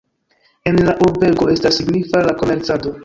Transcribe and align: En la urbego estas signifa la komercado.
En 0.69 0.79
la 0.87 0.95
urbego 1.09 1.49
estas 1.57 1.77
signifa 1.83 2.25
la 2.31 2.35
komercado. 2.41 2.95